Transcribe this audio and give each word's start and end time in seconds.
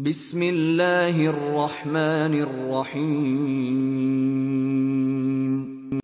بسم 0.00 0.40
الله 0.42 1.28
الرحمن 1.28 2.34
الرحيم. 2.40 3.04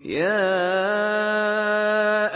يا 0.04 0.60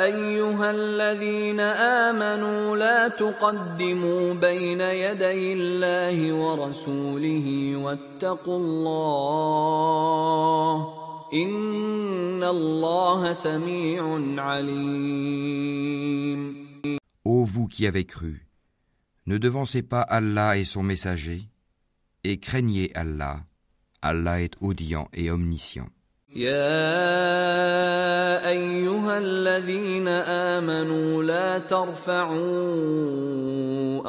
أيها 0.05 0.71
الذين 0.71 1.61
آمنوا 1.61 2.77
لا 2.77 3.09
تقدموا 3.09 4.35
بين 4.41 4.81
يدي 4.81 5.53
الله 5.53 6.33
ورسوله 6.33 7.77
واتقوا 7.77 8.59
الله 8.59 10.89
إن 11.35 12.43
الله 12.43 13.33
سميع 13.33 14.21
عليم. 14.41 16.41
Ô 17.25 17.45
vous 17.45 17.69
qui 17.69 17.87
avez 17.87 18.07
cru, 18.07 18.47
ne 19.27 19.37
devancez 19.37 19.83
pas 19.83 20.01
Allah 20.01 20.57
et 20.57 20.65
son 20.65 20.83
messager, 20.83 21.50
et 22.25 22.39
craignez 22.39 22.93
Allah. 22.95 23.41
Allah 24.03 24.41
est 24.41 24.55
audient 24.61 25.09
et 25.13 25.31
omniscient. 25.31 25.89
يا 26.37 26.59
أيها 28.49 29.19
الذين 29.19 30.09
آمنوا 30.09 31.23
لا 31.23 31.59
ترفعوا 31.59 32.37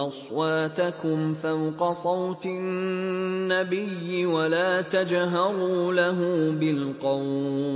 أصواتكم 0.08 1.34
فوق 1.34 1.92
صوت 1.92 2.46
النبي 2.46 4.26
ولا 4.26 4.82
تجهروا 4.82 5.94
له 5.94 6.50
بالقول 6.52 7.72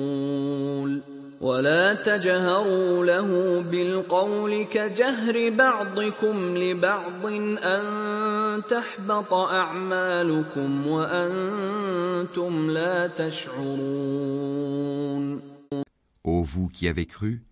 ولا 1.45 1.95
تجهروا 1.95 3.05
له 3.05 3.61
بالقول 3.61 4.65
كجهر 4.65 5.51
بعضكم 5.51 6.57
لبعض 6.57 7.27
ان 7.27 8.63
تحبط 8.69 9.33
اعمالكم 9.33 10.87
وانتم 10.87 12.71
لا 12.71 13.07
تشعرون 13.07 14.61
Ô 16.23 16.43
vous 16.43 16.69
qui 16.69 16.87
avez 16.87 17.07
cru, 17.07 17.43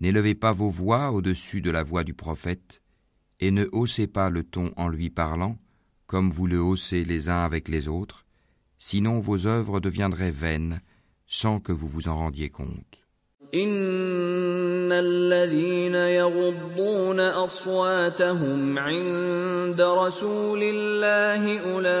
n'élevez 0.00 0.34
pas 0.34 0.52
vos 0.52 0.68
voix 0.68 1.12
au-dessus 1.12 1.60
de 1.60 1.70
la 1.70 1.84
voix 1.84 2.02
du 2.02 2.12
prophète, 2.12 2.82
et 3.38 3.52
ne 3.52 3.68
haussez 3.70 4.08
pas 4.08 4.30
le 4.30 4.42
ton 4.42 4.72
en 4.76 4.88
lui 4.88 5.10
parlant, 5.10 5.56
comme 6.06 6.30
vous 6.30 6.48
le 6.48 6.60
haussez 6.60 7.04
les 7.04 7.28
uns 7.28 7.44
avec 7.44 7.68
les 7.68 7.86
autres, 7.86 8.26
sinon 8.80 9.20
vos 9.20 9.46
œuvres 9.46 9.78
deviendraient 9.78 10.32
vaines 10.32 10.80
sans 11.26 11.60
que 11.60 11.72
vous 11.72 11.88
vous 11.88 12.08
en 12.08 12.16
rendiez 12.16 12.50
compte. 12.50 13.04
ان 13.53 14.91
الذين 14.91 15.95
يغضون 15.95 17.19
اصواتهم 17.19 18.79
عند 18.79 19.81
رسول 19.81 20.59
الله 20.63 21.59
اولئك 21.59 21.95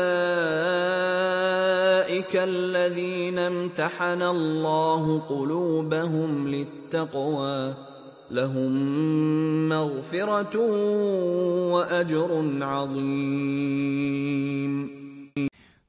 الذين 2.35 3.39
امتحن 3.39 4.21
الله 4.21 5.19
قلوبهم 5.19 6.47
للتقوى 6.47 7.75
لهم 8.31 8.71
مغفره 9.69 10.57
واجر 11.73 12.45
عظيم 12.61 14.19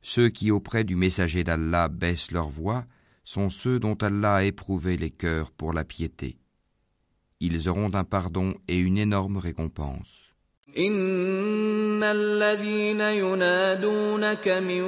Ceux 0.02 0.30
qui 0.30 0.50
auprès 0.50 0.82
du 0.82 0.96
messager 0.96 1.44
d'Allah 1.44 1.88
baissent 1.88 2.32
leur 2.32 2.48
voix 2.48 2.84
sont 3.29 3.49
ceux 3.49 3.79
dont 3.79 3.95
Allah 3.95 4.35
a 4.35 4.43
éprouvé 4.43 4.97
les 4.97 5.11
cœurs 5.11 5.51
pour 5.51 5.73
la 5.73 5.83
piété. 5.83 6.37
Ils 7.39 7.67
auront 7.69 7.93
un 7.93 8.03
pardon 8.03 8.55
et 8.67 8.77
une 8.77 8.97
énorme 8.97 9.37
récompense. 9.37 10.25
ان 10.77 12.03
الذين 12.03 13.01
ينادونك 13.01 14.47
من 14.47 14.81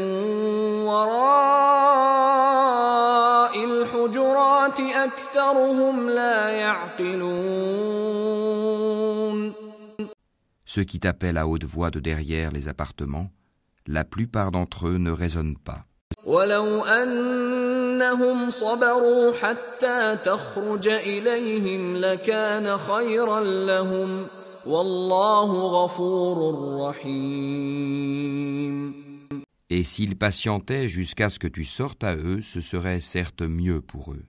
وراء 0.84 2.08
الحجرات 3.66 4.80
اكثرهم 4.80 6.10
لا 6.10 6.50
يعقلون 6.50 7.68
Ceux 10.66 10.84
qui 10.84 11.00
t'appellent 11.00 11.38
à 11.38 11.48
haute 11.48 11.64
voix 11.64 11.90
de 11.90 12.02
derrière 12.02 12.52
les 12.52 12.68
appartements, 12.68 13.32
la 13.88 14.04
plupart 14.04 14.52
d'entre 14.52 14.88
eux 14.90 14.98
ne 14.98 15.12
raisonnent 15.12 15.58
pas. 15.58 15.86
ولو 16.26 16.84
انهم 18.02 18.50
صبروا 18.50 19.34
حتى 19.42 20.18
تخرج 20.26 20.88
اليهم 20.88 21.98
لكان 21.98 22.78
خيرا 22.78 23.40
لهم 23.42 24.28
والله 24.66 25.52
غفور 25.78 26.38
رحيم 26.82 28.28
Et 29.70 29.84
s'ils 29.84 30.16
patientaient 30.16 30.88
jusqu'à 30.88 31.30
ce 31.30 31.40
que 31.40 31.48
tu 31.58 31.66
sortes 31.66 32.04
à 32.12 32.16
eux, 32.16 32.42
ce 32.42 32.62
serait 32.62 33.02
certes 33.02 33.42
mieux 33.42 33.82
pour 33.82 34.14
eux. 34.14 34.24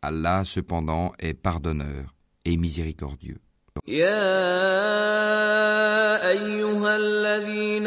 Allah 0.00 0.44
cependant 0.44 1.12
est 1.18 1.34
pardonneur 1.34 2.14
et 2.44 2.56
miséricordieux. 2.56 3.40
يا 3.88 4.22
ايها 6.30 6.96
الذين 6.96 7.86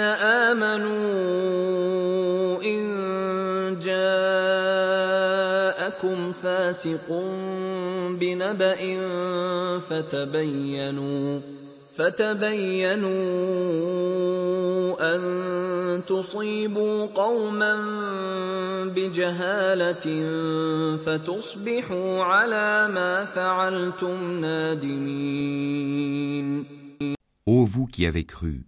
امنوا 0.50 0.96
ان 2.64 2.89
جاءكم 6.01 6.33
فاسق 6.33 7.09
بنبأ 8.21 8.81
فتبينوا 9.79 11.41
فتبينوا 11.93 13.11
أن 15.15 15.21
تصيبوا 16.05 17.07
قوما 17.07 17.75
بجهالة 18.85 20.07
فتصبحوا 20.97 22.23
على 22.23 22.89
ما 22.89 23.25
فعلتم 23.25 24.41
نادمين. 24.41 25.81
Ô 27.47 27.65
vous 27.65 27.87
qui 27.87 28.07
avez 28.07 28.25
cru, 28.25 28.67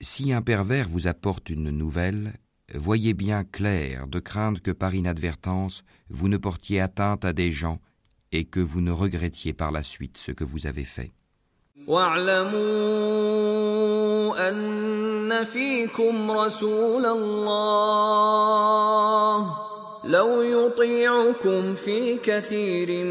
si 0.00 0.32
un 0.32 0.42
pervers 0.42 0.88
vous 0.88 1.06
apporte 1.06 1.50
une 1.50 1.70
nouvelle, 1.70 2.34
voyez 2.74 3.14
bien 3.14 3.44
clair 3.44 4.06
de 4.06 4.18
craindre 4.18 4.60
que 4.60 4.70
par 4.70 4.94
inadvertance 4.94 5.84
vous 6.10 6.28
ne 6.28 6.36
portiez 6.36 6.80
atteinte 6.80 7.24
à 7.24 7.32
des 7.32 7.52
gens 7.52 7.78
et 8.32 8.44
que 8.44 8.60
vous 8.60 8.80
ne 8.80 8.90
regrettiez 8.90 9.52
par 9.52 9.72
la 9.72 9.82
suite 9.82 10.18
ce 10.18 10.32
que 10.32 10.44
vous 10.44 10.66
avez 10.66 10.84
fait. 10.84 11.12
لو 20.08 20.42
يطيعكم 20.42 21.74
في 21.74 22.16
كثير 22.16 23.04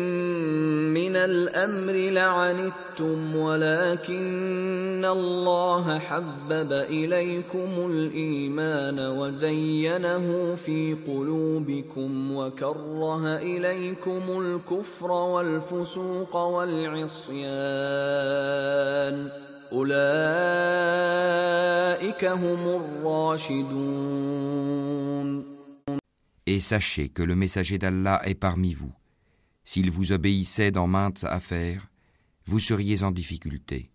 من 0.94 1.16
الأمر 1.16 1.94
لعنتم 1.94 3.36
ولكن 3.36 5.06
الله 5.06 6.00
حبب 6.00 6.72
إليكم 6.74 7.92
الإيمان 7.92 9.00
وزينه 9.00 10.56
في 10.56 10.98
قلوبكم 11.08 12.36
وكره 12.36 13.36
إليكم 13.36 14.22
الكفر 14.42 15.12
والفسوق 15.12 16.36
والعصيان. 16.36 17.38
أولئك 19.74 19.96
هم 22.26 22.82
الراشدون. 23.06 24.28
Et 26.48 26.62
sachez 26.62 27.10
que 27.10 27.24
le 27.24 27.36
messager 27.36 27.78
d'Allah 27.78 28.22
est 28.24 28.34
parmi 28.34 28.74
vous. 28.74 28.94
S'il 29.66 29.92
vous 29.92 30.14
obéissait 30.14 30.72
dans 30.72 30.88
maintes 30.88 31.26
affaires, 31.26 31.90
vous 32.46 32.60
seriez 32.60 33.04
en 33.04 33.12
difficulté. 33.12 33.92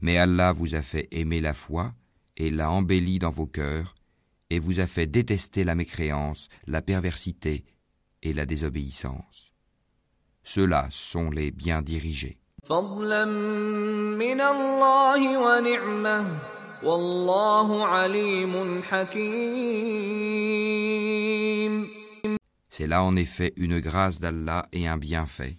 Mais 0.00 0.16
Allah 0.16 0.52
vous 0.52 0.76
a 0.76 0.82
fait 0.82 1.08
aimer 1.10 1.40
la 1.40 1.52
foi 1.52 1.92
et 2.36 2.52
l'a 2.52 2.70
embellie 2.70 3.18
dans 3.18 3.32
vos 3.32 3.48
cœurs, 3.48 3.96
et 4.48 4.60
vous 4.60 4.78
a 4.78 4.86
fait 4.86 5.06
détester 5.06 5.64
la 5.64 5.74
mécréance, 5.74 6.48
la 6.68 6.82
perversité 6.82 7.64
et 8.22 8.32
la 8.32 8.46
désobéissance. 8.46 9.52
Ceux-là 10.44 10.86
sont 10.90 11.30
les 11.30 11.50
bien 11.50 11.82
dirigés. 11.82 12.38
C'est 22.79 22.87
là 22.87 23.03
en 23.03 23.15
effet 23.15 23.53
une 23.57 23.79
grâce 23.79 24.19
d'Allah 24.19 24.67
et 24.71 24.87
un 24.87 24.97
bienfait. 24.97 25.57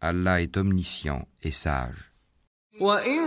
Allah 0.00 0.40
est 0.42 0.56
omniscient 0.56 1.26
et 1.42 1.50
sage. 1.50 2.08
وإن 2.80 3.18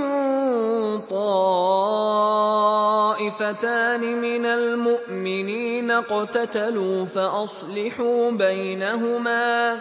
طائفتان 3.19 4.01
من 4.21 4.45
المؤمنين 4.45 5.91
اقتتلوا 5.91 7.05
فأصلحوا 7.05 8.31
بينهما 8.31 9.79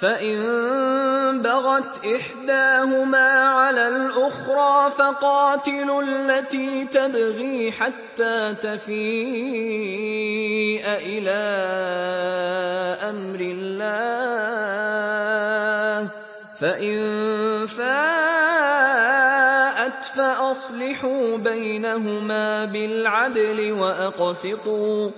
فإن 0.00 1.42
بغت 1.42 2.06
إحداهما 2.06 3.44
على 3.44 3.88
الأخرى 3.88 4.90
فقاتلوا 4.90 6.02
التي 6.02 6.84
تبغي 6.84 7.72
حتى 7.72 8.54
تفيء 8.62 8.94
إلى 10.86 11.44
أمر 13.10 13.40
الله 13.40 13.84
فإن 16.60 16.96
فاءت 17.66 18.04
فأصلحوا 20.04 21.36
بينهما 21.36 22.64
بالعدل 22.64 23.72
وأقسطوا 23.72 25.10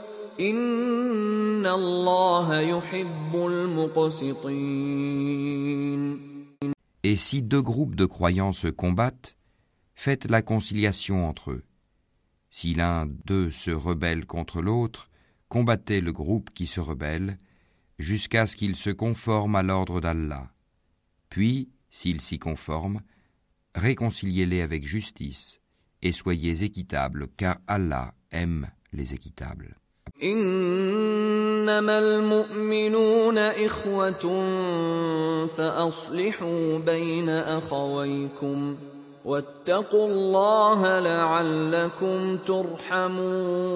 Et 7.02 7.16
si 7.16 7.42
deux 7.42 7.62
groupes 7.62 7.94
de 7.94 8.04
croyants 8.04 8.52
se 8.52 8.68
combattent, 8.68 9.36
faites 9.94 10.30
la 10.30 10.42
conciliation 10.42 11.26
entre 11.26 11.52
eux. 11.52 11.64
Si 12.50 12.74
l'un 12.74 13.06
d'eux 13.06 13.50
se 13.50 13.70
rebelle 13.70 14.26
contre 14.26 14.60
l'autre, 14.60 15.08
combattez 15.48 16.02
le 16.02 16.12
groupe 16.12 16.50
qui 16.52 16.66
se 16.66 16.80
rebelle, 16.80 17.38
jusqu'à 17.98 18.46
ce 18.46 18.56
qu'il 18.56 18.76
se 18.76 18.90
conforme 18.90 19.56
à 19.56 19.62
l'ordre 19.62 20.02
d'Allah. 20.02 20.52
Puis, 21.30 21.70
s'il 21.90 22.20
s'y 22.20 22.38
conforme, 22.38 23.00
réconciliez-les 23.74 24.60
avec 24.60 24.86
justice, 24.86 25.60
et 26.02 26.12
soyez 26.12 26.62
équitables, 26.62 27.28
car 27.38 27.56
Allah 27.66 28.14
aime 28.30 28.68
les 28.92 29.14
équitables. 29.14 29.78
إنما 30.23 31.99
المؤمنون 31.99 33.37
إخوة 33.37 34.45
فأصلحوا 35.47 36.77
بين 36.77 37.29
أخويكم 37.29 38.75
واتقوا 39.25 40.07
الله 40.07 40.99
لعلكم 40.99 42.37
ترحمون 42.37 43.71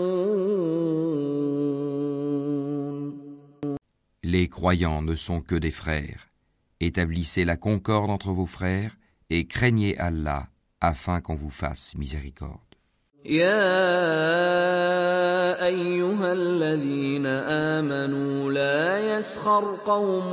Les 4.27 4.50
croyants 4.50 5.03
ne 5.03 5.15
sont 5.15 5.39
que 5.39 5.56
des 5.56 5.71
frères. 5.71 6.27
Établissez 6.80 7.45
la 7.45 7.57
concorde 7.57 8.09
entre 8.09 8.31
vos 8.31 8.47
frères 8.47 8.97
et 9.30 9.45
craignez 9.45 9.97
Allah 9.97 10.47
afin 10.81 11.21
qu'on 11.21 11.36
vous 11.36 11.51
fasse 11.51 11.95
miséricorde. 11.95 12.69
يا 13.25 13.61
أيها 15.67 16.32
الذين 16.32 17.26
آمنوا 17.76 18.52
لا 18.52 19.17
يسخر 19.17 19.76
قوم 19.87 20.32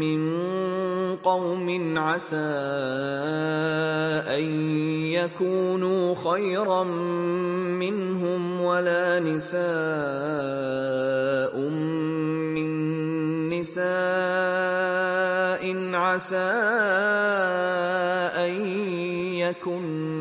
من 0.00 0.20
قوم 1.16 1.98
عسى 1.98 2.36
أن 4.24 4.44
يكونوا 5.12 6.14
خيرا 6.14 6.84
منهم 7.76 8.60
ولا 8.60 9.20
نساء 9.20 9.60
من 12.56 12.70
نساء 13.50 13.86
عسى 15.94 16.52
أن 18.36 18.66
يكن 19.36 20.15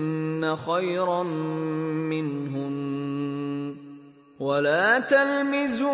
خيرا 0.54 1.24
منهن. 1.24 2.76
ولا 4.40 5.00
تلمزوا 5.00 5.92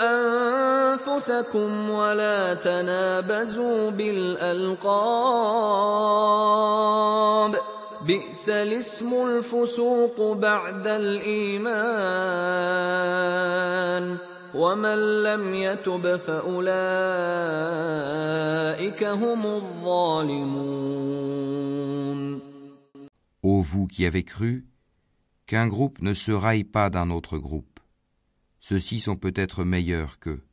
أنفسكم 0.00 1.90
ولا 1.90 2.54
تنابزوا 2.54 3.90
بالألقاب. 3.90 4.84
بئس 8.06 8.48
الاسم 8.48 9.26
الفسوق 9.26 10.32
بعد 10.32 10.86
الإيمان. 10.86 11.84
ومن 14.54 15.22
لم 15.22 15.54
يتب 15.54 16.16
فأولئك 16.16 16.74
هم 19.04 19.46
الظالمون. 19.46 22.23
Vous 23.74 23.88
qui 23.88 24.06
avez 24.06 24.22
cru, 24.22 24.68
qu'un 25.46 25.66
groupe 25.66 26.00
ne 26.00 26.14
se 26.14 26.30
raille 26.30 26.62
pas 26.62 26.90
d'un 26.90 27.10
autre 27.10 27.38
groupe. 27.38 27.80
Ceux-ci 28.60 29.00
sont 29.00 29.16
peut-être 29.16 29.64
meilleurs 29.64 30.20
qu'eux. 30.20 30.46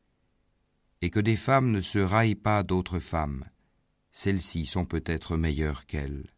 Et 1.03 1.11
que 1.11 1.19
des 1.19 1.35
femmes 1.35 1.71
ne 1.71 1.81
se 1.81 1.99
raillent 1.99 2.33
pas 2.33 2.63
d'autres 2.63 2.97
femmes. 2.97 3.45
Celles-ci 4.11 4.65
sont 4.65 4.85
peut-être 4.85 5.37
meilleures 5.37 5.85
qu'elles. 5.85 6.33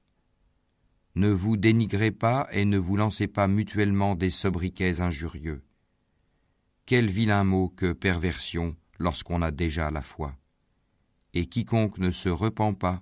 Ne 1.15 1.29
vous 1.29 1.55
dénigrez 1.55 2.11
pas 2.11 2.49
et 2.51 2.65
ne 2.65 2.77
vous 2.77 2.97
lancez 2.97 3.27
pas 3.27 3.47
mutuellement 3.47 4.15
des 4.15 4.29
sobriquets 4.29 4.99
injurieux. 4.99 5.63
Quel 6.85 7.09
vilain 7.09 7.45
mot 7.45 7.69
que 7.69 7.93
perversion 7.93 8.75
lorsqu'on 8.99 9.41
a 9.41 9.51
déjà 9.51 9.89
la 9.89 10.01
foi. 10.01 10.35
Et 11.33 11.45
quiconque 11.45 11.97
ne 11.97 12.11
se 12.11 12.27
repent 12.27 12.77
pas, 12.77 13.01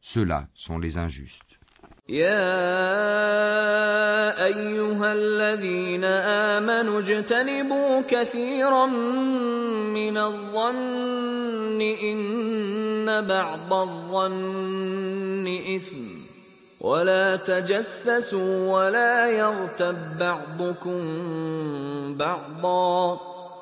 ceux-là 0.00 0.48
sont 0.54 0.78
les 0.78 0.96
injustes. 0.96 1.57
يا 2.08 2.44
أيها 4.44 5.12
الذين 5.12 6.04
آمنوا 6.04 7.00
اجتنبوا 7.00 8.02
كثيرا 8.08 8.86
من 8.86 10.18
الظن 10.18 11.80
إن 12.02 13.26
بعض 13.26 13.72
الظن 13.72 15.58
إثم. 15.76 16.18
ولا 16.80 17.36
تجسسوا 17.36 18.72
ولا 18.72 19.30
يغتب 19.30 20.18
بعضكم 20.18 21.04
بعضا. 22.14 23.37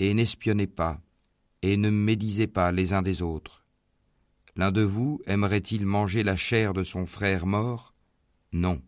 Et 0.00 0.12
n'espionnez 0.14 0.66
pas, 0.66 1.00
et 1.62 1.76
ne 1.76 1.90
médisez 1.90 2.46
pas 2.46 2.72
les 2.72 2.92
uns 2.92 3.02
des 3.02 3.22
autres. 3.22 3.64
L'un 4.56 4.72
de 4.72 4.82
vous 4.82 5.20
aimerait-il 5.26 5.84
manger 5.84 6.22
la 6.22 6.36
chair 6.36 6.72
de 6.72 6.84
son 6.84 7.06
frère 7.06 7.46
mort 7.46 7.94
Non, 8.52 8.80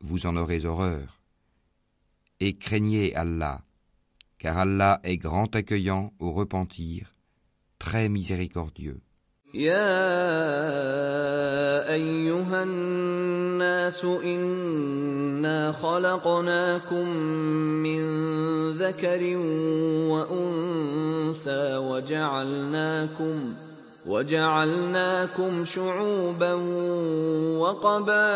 vous 0.00 0.26
en 0.26 0.36
aurez 0.36 0.64
horreur. 0.64 1.20
Et 2.40 2.56
craignez 2.56 3.14
Allah, 3.14 3.62
car 4.38 4.58
Allah 4.58 5.00
est 5.02 5.18
grand 5.18 5.54
accueillant 5.54 6.12
au 6.18 6.32
repentir, 6.32 7.14
très 7.78 8.08
miséricordieux. 8.08 9.00
يا 9.54 9.82
ايها 11.92 12.62
الناس 12.62 14.04
انا 14.04 15.72
خلقناكم 15.72 17.08
من 17.08 17.43
ذكر 18.85 19.21
وأنثى 20.11 21.77
وجعلناكم 21.77 23.53
وجعلناكم 24.05 25.65
شعوبا 25.65 26.53
وقبائل 27.61 28.27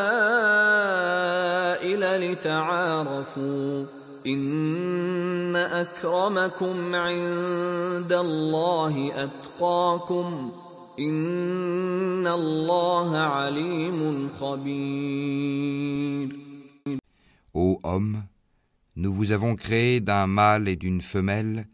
لتعارفوا 2.31 3.85
إن 4.27 5.55
أكرمكم 5.55 6.95
عند 6.95 8.13
الله 8.13 9.11
أتقاكم 9.23 10.51
إن 10.99 12.27
الله 12.27 13.17
عليم 13.17 14.29
خبير. 14.39 16.29
Ô 17.53 17.79
homme, 17.83 18.28
nous 18.98 19.12
vous 19.12 19.32
avons 19.32 19.56
créé 19.56 20.00
d'un 20.00 20.26
mâle 20.26 20.68
et 20.68 20.76
d'une 20.76 21.02
femelle, 21.02 21.66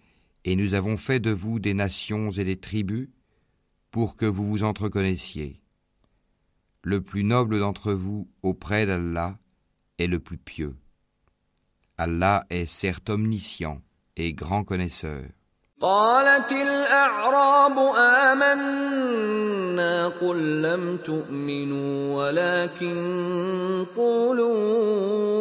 et 0.44 0.56
nous 0.56 0.74
avons 0.74 0.96
fait 0.96 1.20
de 1.20 1.30
vous 1.30 1.58
des 1.58 1.74
nations 1.74 2.30
et 2.30 2.44
des 2.44 2.58
tribus, 2.58 3.08
pour 3.90 4.16
que 4.16 4.26
vous 4.26 4.46
vous 4.46 4.64
entreconnaissiez. 4.64 5.60
Le 6.82 7.02
plus 7.02 7.24
noble 7.24 7.58
d'entre 7.58 7.92
vous 7.92 8.28
auprès 8.42 8.86
d'Allah 8.86 9.38
est 9.98 10.06
le 10.06 10.18
plus 10.18 10.38
pieux. 10.38 10.76
Allah 11.98 12.46
est 12.48 12.64
certes 12.64 13.10
omniscient 13.10 13.80
et 14.16 14.32
grand 14.32 14.64
connaisseur. 14.64 15.24
قالت 15.80 16.52
الأعراب 16.52 17.78
آمنا 18.32 20.08
قل 20.08 20.62
لم 20.62 20.96
تؤمنوا 20.96 22.16
ولكن 22.16 22.96
قولوا 23.96 25.33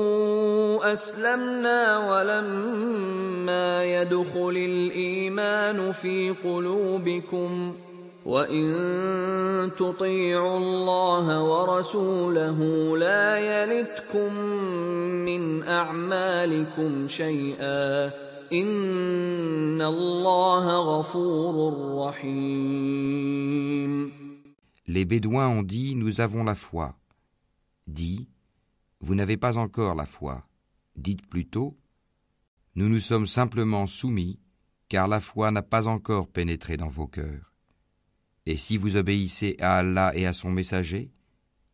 أسلمنا 0.93 1.99
ولما 1.99 3.85
يدخل 3.85 4.57
الإيمان 4.57 5.93
في 5.93 6.31
قلوبكم 6.31 7.75
وإن 8.27 9.71
تطيعوا 9.79 10.59
الله 10.59 11.43
ورسوله 11.43 12.59
لا 12.99 13.39
يلتكم 13.39 14.35
من 15.25 15.63
أعمالكم 15.63 17.09
شيئا 17.09 18.25
Les 24.87 25.05
Bédouins 25.05 25.49
ont 25.49 25.63
dit 25.63 25.95
Nous 25.97 26.21
avons 26.21 26.45
la 26.45 26.55
foi. 26.55 26.95
Dit 27.87 28.29
Vous 29.01 29.15
n'avez 29.15 29.37
pas 29.37 29.59
encore 29.59 29.95
la 29.95 30.07
foi. 30.07 30.45
Dites 30.96 31.26
plutôt 31.28 31.78
Nous 32.76 32.90
nous 32.90 33.00
sommes 33.00 33.28
simplement 33.28 33.88
soumis, 33.88 34.40
car 34.90 35.08
la 35.08 35.20
foi 35.20 35.52
n'a 35.52 35.62
pas 35.62 35.88
encore 35.88 36.28
pénétré 36.28 36.78
dans 36.78 36.90
vos 36.90 37.08
cœurs. 37.08 37.54
Et 38.46 38.58
si 38.58 38.78
vous 38.78 38.96
obéissez 38.96 39.56
à 39.60 39.78
Allah 39.78 40.12
et 40.16 40.26
à 40.26 40.34
son 40.34 40.50
messager, 40.50 41.12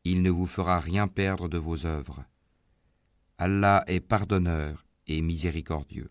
il 0.04 0.22
ne 0.22 0.30
vous 0.30 0.46
fera 0.46 0.80
rien 0.80 1.08
perdre 1.08 1.48
de 1.48 1.58
vos 1.58 1.86
œuvres. 1.86 2.25
Allah 3.38 3.84
est 3.88 4.01
pardonneur 4.01 4.86
et 5.08 5.22
miséricordieux. 5.22 6.10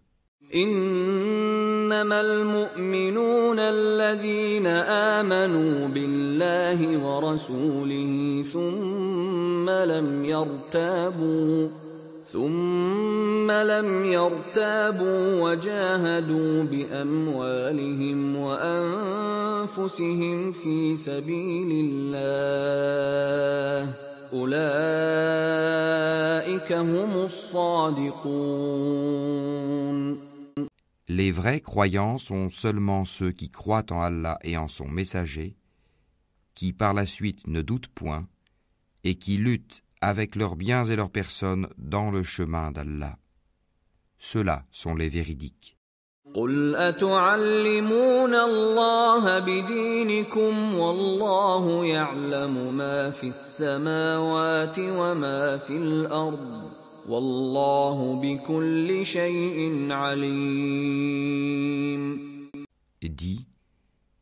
انما 0.54 2.20
المؤمنون 2.20 3.58
الذين 3.58 4.66
امنوا 4.66 5.88
بالله 5.88 6.98
ورسوله 6.98 8.44
ثم 8.52 9.70
لم 9.70 10.24
يرتابوا 10.24 11.68
ثم 12.32 13.50
لم 13.50 14.04
يرتابوا 14.04 15.40
وجاهدوا 15.40 16.62
باموالهم 16.62 18.36
وانفسهم 18.36 19.72
في 20.52 20.96
سبيل 20.96 21.90
الله 21.90 22.44
اولئك 24.32 24.54
هم 26.72 27.24
الصادقون 27.24 28.64
Les 31.06 31.30
vrais 31.30 31.60
croyants 31.60 32.16
sont 32.16 32.48
seulement 32.48 33.04
ceux 33.04 33.30
qui 33.30 33.50
croient 33.50 33.92
en 33.92 34.00
Allah 34.00 34.38
et 34.42 34.56
en 34.56 34.68
son 34.68 34.88
messager, 34.88 35.54
qui 36.54 36.72
par 36.72 36.94
la 36.94 37.04
suite 37.04 37.46
ne 37.46 37.60
doutent 37.60 37.88
point, 37.88 38.26
et 39.04 39.14
qui 39.16 39.36
luttent 39.36 39.82
avec 40.01 40.35
leurs 40.35 40.55
biens 40.55 40.85
et 40.85 40.95
leurs 40.95 41.11
personnes 41.11 41.67
dans 41.77 42.11
le 42.11 42.23
chemin 42.23 42.71
d'Allah. 42.71 43.17
Ceux-là 44.17 44.63
sont 44.71 44.95
les 44.95 45.09
véridiques. 45.09 45.77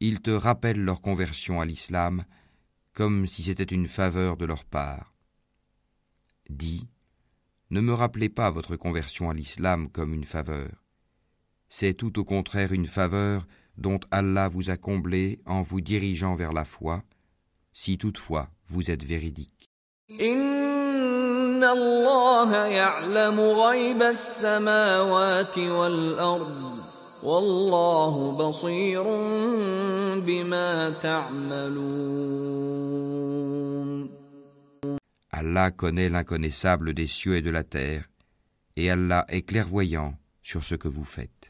Ils 0.00 0.20
te 0.20 0.30
rappellent 0.30 0.84
leur 0.84 1.00
conversion 1.00 1.60
à 1.60 1.64
l'islam 1.64 2.24
comme 2.94 3.26
si 3.26 3.42
c'était 3.42 3.64
une 3.64 3.88
faveur 3.88 4.36
de 4.36 4.44
leur 4.44 4.64
part. 4.64 5.14
Dis, 6.50 6.86
ne 7.70 7.80
me 7.80 7.94
rappelez 7.94 8.28
pas 8.28 8.50
votre 8.50 8.76
conversion 8.76 9.30
à 9.30 9.34
l'islam 9.34 9.88
comme 9.90 10.12
une 10.12 10.26
faveur. 10.26 10.84
C'est 11.68 11.94
tout 11.94 12.18
au 12.18 12.24
contraire 12.24 12.72
une 12.72 12.86
faveur 12.86 13.46
dont 13.78 14.00
Allah 14.10 14.48
vous 14.48 14.68
a 14.68 14.76
comblé 14.76 15.40
en 15.46 15.62
vous 15.62 15.80
dirigeant 15.80 16.34
vers 16.34 16.52
la 16.52 16.64
foi, 16.64 17.02
si 17.72 17.96
toutefois 17.96 18.50
vous 18.66 18.90
êtes 18.90 19.04
véridique. 19.04 19.70
Allah 35.30 35.70
connaît 35.70 36.08
l'inconnaissable 36.08 36.94
des 36.94 37.06
cieux 37.06 37.36
et 37.36 37.42
de 37.42 37.50
la 37.50 37.64
terre, 37.64 38.08
et 38.76 38.90
Allah 38.90 39.24
est 39.28 39.42
clairvoyant 39.42 40.14
sur 40.42 40.62
ce 40.64 40.74
que 40.74 40.88
vous 40.88 41.04
faites. 41.04 41.41